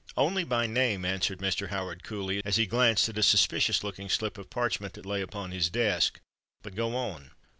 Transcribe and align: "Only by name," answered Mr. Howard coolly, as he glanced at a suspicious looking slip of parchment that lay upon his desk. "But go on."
"Only 0.17 0.43
by 0.43 0.65
name," 0.65 1.05
answered 1.05 1.37
Mr. 1.41 1.69
Howard 1.69 2.03
coolly, 2.03 2.41
as 2.43 2.55
he 2.55 2.65
glanced 2.65 3.07
at 3.09 3.19
a 3.19 3.21
suspicious 3.21 3.83
looking 3.83 4.09
slip 4.09 4.39
of 4.39 4.49
parchment 4.49 4.95
that 4.95 5.05
lay 5.05 5.21
upon 5.21 5.51
his 5.51 5.69
desk. 5.69 6.19
"But 6.63 6.73
go 6.73 6.95
on." 6.95 7.33